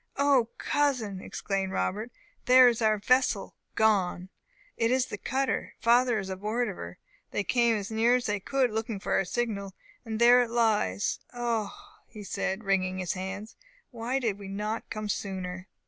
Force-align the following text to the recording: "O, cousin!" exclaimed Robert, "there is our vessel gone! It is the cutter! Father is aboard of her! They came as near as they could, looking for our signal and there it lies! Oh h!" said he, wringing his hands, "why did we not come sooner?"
"O, 0.17 0.49
cousin!" 0.57 1.21
exclaimed 1.21 1.71
Robert, 1.73 2.11
"there 2.45 2.67
is 2.67 2.81
our 2.81 2.97
vessel 2.97 3.53
gone! 3.75 4.29
It 4.75 4.89
is 4.89 5.05
the 5.05 5.17
cutter! 5.19 5.75
Father 5.79 6.17
is 6.17 6.27
aboard 6.29 6.69
of 6.69 6.75
her! 6.75 6.97
They 7.29 7.43
came 7.43 7.75
as 7.75 7.91
near 7.91 8.15
as 8.15 8.25
they 8.25 8.39
could, 8.39 8.71
looking 8.71 8.99
for 8.99 9.11
our 9.13 9.25
signal 9.25 9.75
and 10.03 10.17
there 10.19 10.41
it 10.41 10.49
lies! 10.49 11.19
Oh 11.35 11.71
h!" 12.15 12.25
said 12.25 12.61
he, 12.61 12.65
wringing 12.65 12.97
his 12.97 13.13
hands, 13.13 13.55
"why 13.91 14.17
did 14.17 14.39
we 14.39 14.47
not 14.47 14.89
come 14.89 15.07
sooner?" 15.07 15.67